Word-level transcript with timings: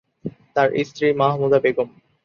তার 0.55 0.67
স্ত্রী 0.87 1.07
মাহমুদা 1.13 1.59
বেগম। 1.63 1.89